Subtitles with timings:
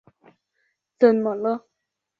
[0.97, 1.67] 怎么了？